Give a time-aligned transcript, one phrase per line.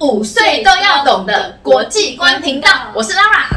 [0.00, 3.54] 五岁都要懂的国际观频道，我是 Lara。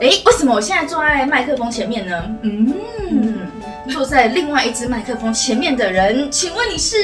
[0.00, 2.24] 哎，为什么我现在坐在麦克风前面呢？
[2.40, 2.72] 嗯，
[3.90, 6.96] 坐在另外一支麦克风前面的人，请问你是？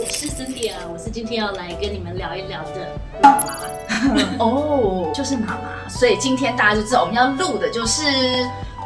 [0.00, 2.88] 我是 Cindy 啊，我是今天要来跟你们聊一聊的
[3.22, 4.34] 妈妈。
[4.44, 8.02] 哦，就是妈妈，所以今天大家就知道我们要录的就是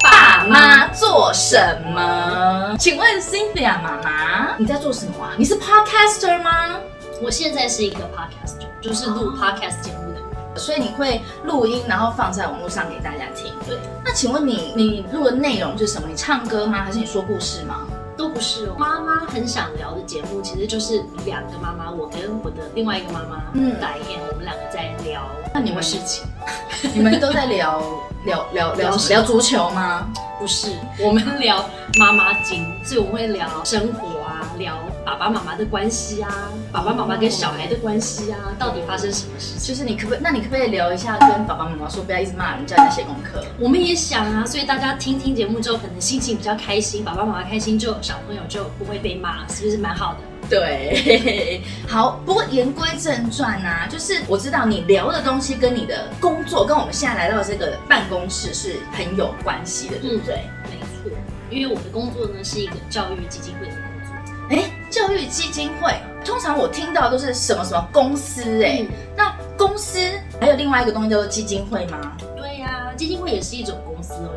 [0.02, 1.56] 爸妈做什
[1.94, 2.76] 么。
[2.78, 5.32] 请问 Cynthia 妈妈，你在做什么啊？
[5.36, 6.76] 你是 Podcaster 吗？
[7.22, 10.22] 我现在是一个 Podcaster，就是录 Podcast 节目的人。
[10.56, 13.52] 所以你会录音，然后放在网络上给大家听。
[13.66, 16.08] 对，那请问你，你录的内容是什么？
[16.08, 16.82] 你唱歌吗？
[16.84, 17.86] 还是你说故事吗？
[18.16, 18.74] 都不是哦。
[18.76, 25.22] 妈妈很想聊的节目，其实就是两个妈妈，我跟我的另外一个妈妈，嗯，白燕，我们两个在聊。
[25.54, 26.24] 那你们事情，
[26.94, 27.82] 你们都在聊
[28.24, 30.08] 聊聊聊聊足球吗？
[30.38, 36.30] 不是，我们聊妈妈经，所以我们会聊生活啊，聊爸爸妈妈的关系啊，
[36.70, 39.68] 爸爸妈妈跟小孩的关系啊，到底发生什么事情？
[39.68, 43.44] 就是你可不可以，那你可不可以聊一下，跟爸爸妈妈说，不要一直骂人，叫人家写功课？
[43.58, 50.18] 我们也想啊，所以大家听听节目之后，可能心情比较开心，爸爸妈妈开心，就小朋友就不会被骂，是不是蛮好的？
[50.48, 52.20] 对， 好。
[52.24, 60.36] 不过言归正传啊，就是我知道你聊的东西跟你的工作，跟我们现在来到这个办公室是很有关系的，对不对？
[60.64, 61.10] 没错，
[61.50, 64.56] 因为我的工作呢是一个教育基金会的工作。
[64.56, 68.84] 哎，教育基金会，通常我听到都是什么什么公司哎，
[69.16, 69.98] 那公司
[70.40, 72.16] 还有另外一个东西叫做基金会吗？
[72.36, 73.78] 对呀，基金会也是一种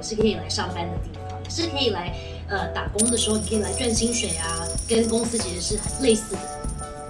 [0.01, 2.13] 是可以来上班的地方，是可以来。
[2.49, 6.39] 呃，打工的时候你可以来赚薪水啊，跟公司其实是很类似的。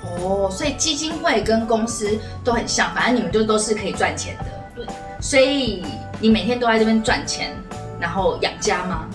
[0.04, 4.46] 哦，所以基金会跟公司都很像，反正你们就都是可以赚钱的。
[4.76, 4.86] 对，
[5.20, 5.84] 所以
[6.20, 7.56] 你每天都在这边赚钱，
[8.00, 9.10] 然后养家吗？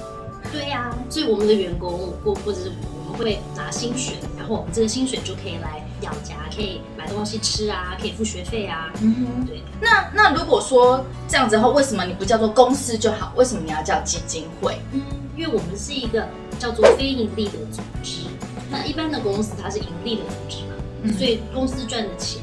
[0.51, 2.73] 对呀，所以我们的员工或或者是
[3.05, 8.92] 我们会拿薪水，然后我们这个薪水就可以来养家，可以买东西吃啊，可以付学费啊。
[9.03, 9.62] 嗯哼，对。
[9.80, 13.32] 那那如果说这样子的话，为什么你不叫做公司就好？
[13.37, 14.78] 为什么你要叫基金会？
[14.93, 15.03] 嗯。
[15.37, 16.26] 因为我们是一个
[16.59, 18.22] 叫做非盈利的组织，
[18.71, 22.41] 那一般的公司它是盈利的组织嘛，所以公司赚的钱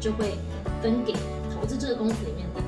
[0.00, 0.34] 就会
[0.82, 1.12] 分给
[1.54, 2.60] 投资这个公司里面的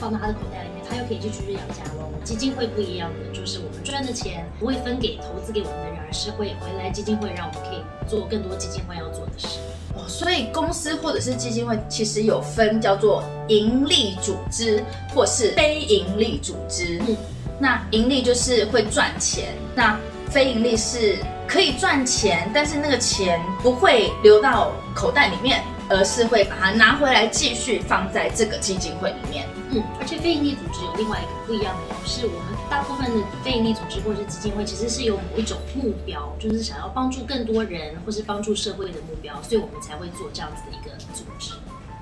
[0.00, 2.08] 放到他的口袋里面，他又可以继续去养家喽。
[2.24, 9.58] 基金会不一样的就是我们赚的钱不会分给投资给我们的人，而是会回来基金会，让我们可以做更多基金会要做的事。
[9.94, 14.82] 哦，所以公司或者是基金会其实有分叫做盈利组织
[15.14, 16.98] 或是非盈利组织。
[17.06, 17.16] 嗯。
[17.58, 19.98] 那盈利就是会赚钱，那
[20.30, 29.46] 非盈利是可以赚钱，但是那个钱不会流到口袋里面，而是会把它拿回来继续放在这个基金会里面。
[29.72, 41.52] 嗯，而且非营利组织有另外一个不一样的，是我们大部分的非营利组织或者是基金会，其实是有某一种目标，就是想要帮助更多人或是帮助社会的目标，所以我们才会做这样子的一个组织。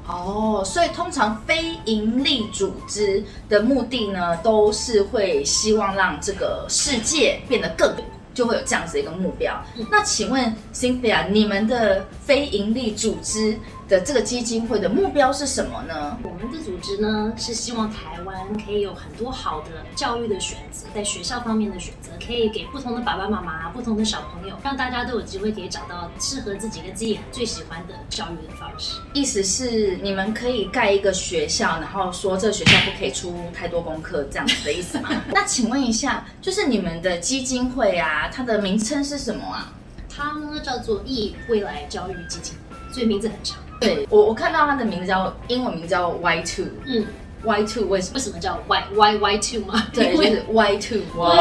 [0.06, 7.94] 哦，所以通常非营利组织的目的呢，都是会希望让这个世界变得更。
[8.34, 9.60] 就会有这样子一个目标。
[9.90, 16.18] 那请问 Cynthia，你们的非营利组织的这个基金会的目标是什么呢？
[16.22, 29.00] 我们的组织呢是希望台湾可以有很多好的教育的选择，在学校方面的选择，可以给不同的爸爸妈妈、不同的小朋友，让大家都有机会可以找到适合自己跟自己最喜欢的教育的方式。
[29.14, 35.08] 意思是你们可以盖一个学校，然后说这学校不可以出太多功课，这样子的意思吗？
[35.32, 38.28] 那请问一下，就是你们的基金会啊？
[38.30, 39.72] 它的名称是什么啊？
[40.14, 42.54] 它呢叫做易未来教育基金，
[42.92, 43.58] 所以名字很长。
[43.80, 47.06] 对我我看到他的名字叫英文名叫 Y Two，嗯
[47.44, 49.86] ，Y Two 为什为什么叫 Y Y Y Two 吗？
[49.92, 51.36] 对，就是 Y Two Y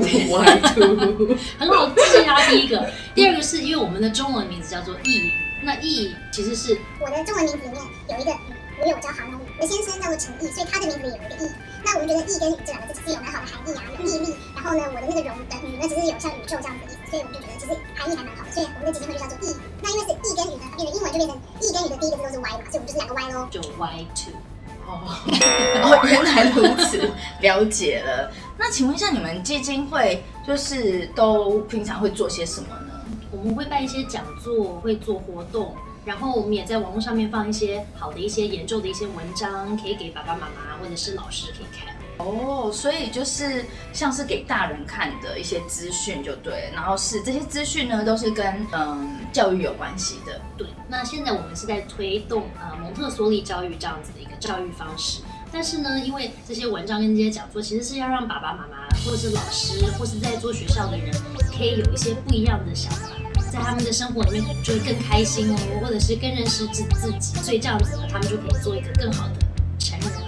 [0.00, 2.40] Two Y Two， 很好记啊。
[2.48, 5.30] 第一个，第二个是因为我们的中文名字叫做易，
[5.62, 8.32] 那易其实是我的中文名字里面有一个。
[8.78, 11.48] 我有叫航空，我的先生叫做陈毅，所以他的名字里有一个毅。
[11.82, 14.36] 那我们觉得毅跟宇这两个字其实有蛮好的含义啊，有毅力。
[14.54, 18.50] 然后呢，我的那个荣的宇呢，其实有像宇宙这样子的意思，所以我们就觉得其实含义还蛮好的。
[18.52, 19.56] 所以我们的基金会就叫做 E。
[19.82, 24.32] 那因为是 E 跟宇呢，变成英文就变成 E 跟宇的第一个字都是 Y 嘛，所以我们就是两个 Y 喽，就 Y two。
[24.86, 25.02] 哦，
[25.82, 27.10] 哦， 原来如此，
[27.40, 28.30] 了解了。
[28.56, 33.00] 那请问一下，你们基金会就是都平常会做些什么呢？
[33.32, 35.74] 我们会办一些讲座，会做活动。
[36.04, 41.95] 然后我们也在网络上面放一些好的一些研究的一些文章，可以给爸爸妈妈或者是老师可以看。
[42.18, 50.40] 哦，所以就是像是给大人看的一些资讯就对，然后是这些资讯呢都是跟嗯教育有关系的。
[50.56, 55.20] 对，那现在我们是在推动呃蒙特梭利教育这样子的一个教育方式，
[55.52, 61.12] 但是呢，因为这些文章跟这些讲座其实是要让爸爸妈妈或者是老师，或是在做学校的人，
[61.56, 63.10] 可以有一些不一样的想法，
[63.52, 69.34] 在他们的生活里面就会更开心哦，或者是更认识自自己，所以这样子呢，他们就可以做一个更好的
[69.78, 70.25] 成人。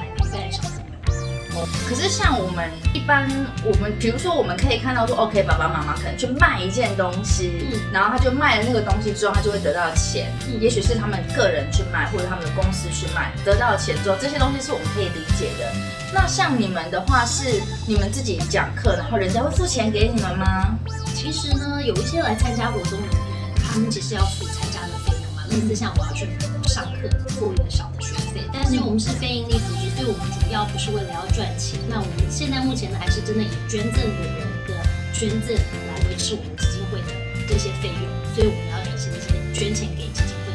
[1.88, 3.28] 可是像我们一般，
[3.64, 10.32] 我们比如说我们可以看到说，OK，爸爸妈妈可能去卖一件东西，嗯然后他就卖了那个东西之后，他就会得到钱。
[10.46, 15.72] 嗯也许是他们个人去卖，或者他们的公司去卖，得到钱之后，这些东西是我们可以理解的。
[16.12, 20.75] 那像你们的话，是你们自己讲课，然后人家会付钱给你们吗？
[21.14, 23.16] 其实呢，有一些来参加活动的人，
[23.72, 24.68] 他们只是要付参
[25.60, 26.28] 加的费用嘛，类似像我要去
[26.69, 31.78] 上课付一个小的学费，但是因为我们是非盈利组织，所以我们主要不是为了要赚钱。
[31.88, 34.75] 那我们现在目前呢，还是真的以捐赠的人的
[35.12, 37.14] 捐赠来维持我们基金会的
[37.49, 40.52] 这些费用，所以我们要感谢这些捐钱给基金会。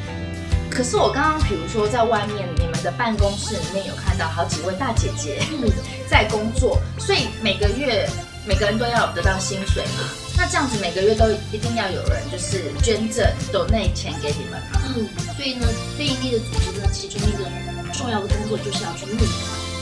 [0.70, 5.70] 可是我刚刚比如说在外面你们的办公室里面有看到好几位大姐姐嗯，
[6.10, 8.10] 在工作，所以每个月
[8.46, 10.10] 每个人都要得到薪水嘛。
[10.36, 14.82] 那这样子每个月都一定要有人就是捐赠抖内钱给你们嘛？
[14.96, 15.68] 嗯，所以呢，
[15.98, 17.46] 非营利的组织呢，其中一个
[17.94, 19.28] 重要的工作就是要去募款，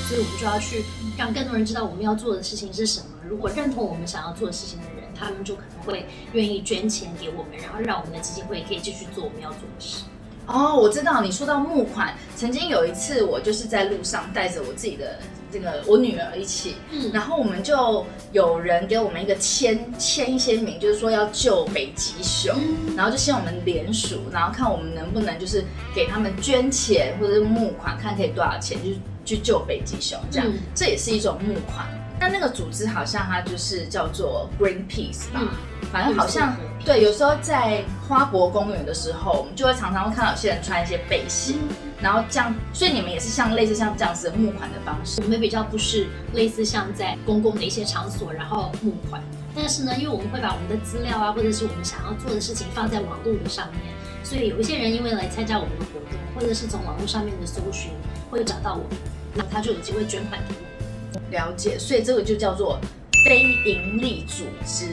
[0.07, 0.83] 所以我们就要去
[1.17, 3.05] 让更多人知道我们要做的事情是什么。
[3.27, 10.03] 如果认同我们想要做的事情的人，他们就可能会愿意捐钱给我们，然后让我们的基金会可以继续做我们要做的事。
[10.47, 15.17] 哦，我知道你说到募款，曾经有一次我就是在路上带着我自己的
[15.51, 17.11] 这个我女儿一起，嗯。
[17.13, 22.95] 然后我们就有人给我们一个签签一些名，就是说要救北极熊，嗯。
[22.95, 25.63] 然后就希望我们联署，然后看我们能不能就是
[25.93, 28.95] 给他们捐钱或者是募款，看可以多少钱，就是
[29.25, 30.59] 去救北极熊这样，嗯。
[30.73, 31.87] 这也是一种募款。
[32.19, 35.47] 那那个组织好像它就是叫做 Greenpeace 吧，嗯
[35.91, 36.55] 反正好像
[36.85, 41.59] 对，有时候在花博公园的时候，我们就会常常会看到有些人穿一些背心，
[42.01, 45.21] 然后这样，所以你们也是像类似像这样子的募款的方式。
[45.21, 49.21] 我们比较不是类似像在公共的一些场所，然后募款。
[49.53, 57.91] 但是呢，因为我们会把我们的资料啊，或者是我们想要做的事情放在网络的上面，所以有一些人因为来参加我们的活动，或者是从网络上面的搜寻，
[58.31, 58.97] 会找到我们，
[59.35, 61.31] 那他就有机会捐款给我们。
[61.31, 62.79] 了解，所以这个就叫做
[63.25, 64.87] 非营利组织。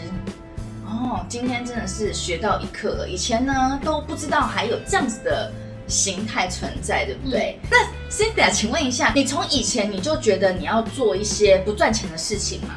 [0.98, 3.08] 哦，今天真的是学到一课了。
[3.08, 5.52] 以前呢都不知道还有这样子的
[5.86, 7.60] 形态存在，对不对？
[7.70, 7.78] 那
[8.10, 12.74] Cynthia，请问一下，你从以前你就觉得你要做一些不赚钱的事情吗？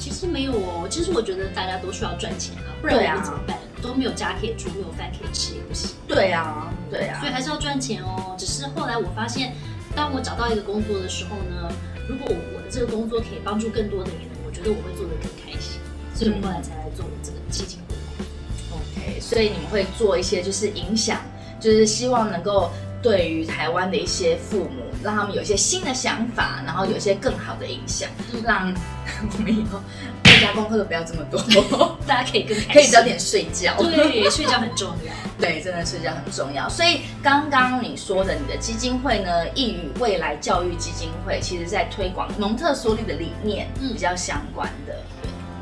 [0.00, 3.56] 其实没有哦，其实我觉得大家都需要赚钱啊，不然对啊我们怎么办？
[3.80, 5.90] 都没有家可以住，没有饭可以吃也不行。
[6.08, 8.34] 对啊，对啊所以还是要赚钱哦。
[8.36, 9.54] 只是后来我发现，
[9.94, 11.72] 当我找到一个工作的时候呢，
[12.08, 15.79] 如果我的这个工作可以帮助更多的人，我觉得我会做得更开心。
[16.20, 17.94] 所以我后来才来做我这个基金会。
[18.76, 21.18] OK，所以你们会做一些就是影响，
[21.58, 22.70] 就是希望能够
[23.02, 28.74] 对于台湾的一些父母，让他们有一些新的想法，然后有一些更好的影响，嗯让
[29.32, 29.80] 我们以后
[30.24, 33.74] 在家功课都不要这么多，大家可以更，可以早点睡觉。
[33.78, 35.12] 对，睡觉很重要。
[35.40, 36.68] 对，真的睡觉很重要。
[36.68, 44.94] 所以刚刚你说的，你的基金会呢，益与未来教育基金会，其实在推广蒙特梭利的理念嗯比较相关的。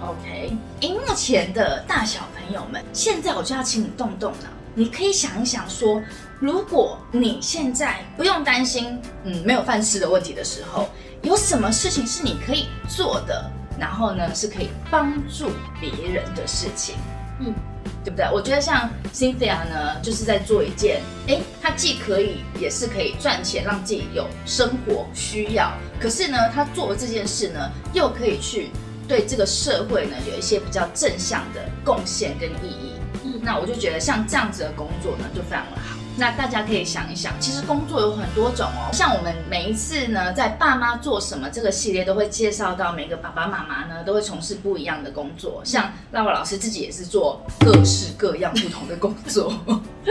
[0.01, 6.01] OK，荧幕前的大小朋友们，现在我就要请你动动脑，你可以想一想说，
[6.39, 10.89] 如果你现在不用担心嗯没有饭吃的问题的时候，
[11.23, 15.51] 有什么事情是你可以做的，然后呢是可以帮助
[15.81, 16.95] 别人的事情？
[17.41, 17.53] 嗯，
[18.05, 18.25] 对不对？
[18.33, 28.71] 我觉得像 Cynthia 呢，就是在做一件，哎，她既可以也是可以赚钱，让自己有生活需要，可是呢，她做的这件事呢，又可以去
[29.09, 32.93] 对这个社会呢有一些比较正向的贡献跟意义。
[33.25, 35.97] 嗯那我就觉得像这样子的工作呢，就非常的好。
[36.21, 38.91] 那大家可以想一想，其实工作有很多种哦。
[38.93, 45.63] 像我们每一次呢，在爸妈做什么这个系列，都会介绍到每个爸爸妈妈呢，都会从事不一样的工作。
[45.65, 49.55] 像拉瓦老师自己也是做各式各样不同的工作，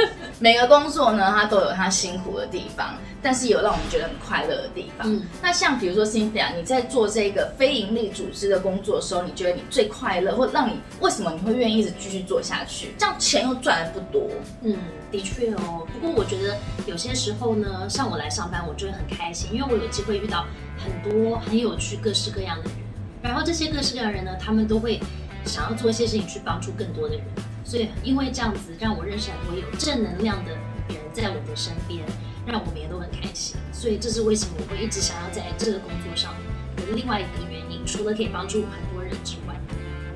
[0.39, 5.12] 每个工作呢，它都有它辛苦的地方，但是有让我们觉得很快乐的地方。
[5.12, 12.94] 嗯那像比如说 Cynthia，你在做这个非营利组织的工作的时候，你觉得你最快乐，或让你为什么你会愿意一直继续做下去？
[12.98, 14.30] 这样钱又赚的不多。
[14.62, 14.77] 嗯，
[15.12, 15.88] 的确哦。
[15.94, 20.46] 不过我觉得有些时候呢，像我来上班，我就会很开心，因为我有机会遇到
[20.77, 22.74] 很多很有趣、各式各样的人。
[23.22, 25.00] 然后这些各式各样的人呢，他们都会
[25.44, 27.24] 想要做一些事情去帮助更多的人。
[27.67, 30.51] 所以因为这样子，让我认识很多有正能量的
[30.88, 32.05] 人在我的身边，
[32.45, 33.57] 让我们也都很开心。
[33.74, 36.33] 所以这是为什么我会一直想要在这个工作上
[36.77, 39.55] 的另外一个原因，除了可以帮助很多人之外。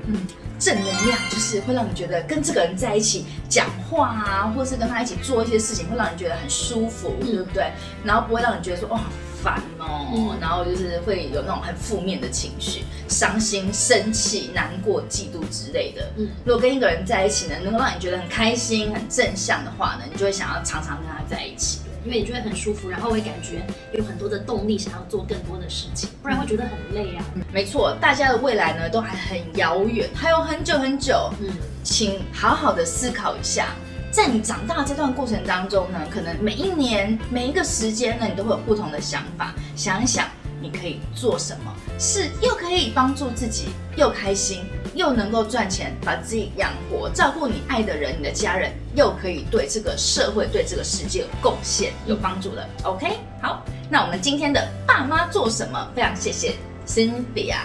[0.06, 0.16] 嗯，
[0.58, 7.70] 正能量就是会让你觉得跟这个人在一起讲话啊，或是跟他一起做一些事情，会让你觉得很舒服，嗯对不对？
[8.02, 8.98] 然后不会让你觉得说，哦，
[9.42, 16.10] 烦哦，嗯然后就是会有那种很负面的情绪，伤心、生气、难过、嫉妒之类的。
[16.16, 21.80] 嗯如果跟一个人在一起呢，能够让你觉得很开心、很正向的话呢，你就会想要常常跟他在一起。
[22.04, 27.24] 因为你就会很舒服，然后会感觉有很多的动力想要做更多的事情，不然会觉得很累啊。
[27.52, 31.32] 没错，大家的未来呢都还很遥远，还有很久很久。
[31.40, 31.48] 嗯，
[31.84, 33.68] 请好好的思考一下，
[34.12, 39.54] 在你长大这段过程当中呢，可能每一年每一个时间呢，你都会有不同的想法。
[39.74, 40.28] 想一想，
[40.60, 52.68] 你可以做什么，是又可以帮助自己，又开心，又能够赚钱，把自己养活，照顾你爱的人、你的家人，又可以对这个社会、对这个世界有贡献、有帮助的。
[52.84, 55.88] OK，好，那我们今天的爸妈做什么？
[55.96, 57.56] 非常谢谢 Cynthia。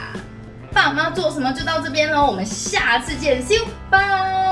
[0.71, 4.46] 爸妈做什么就到这边喽，我们下次见，See you，拜。